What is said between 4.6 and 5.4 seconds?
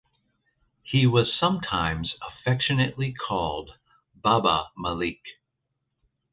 Malik.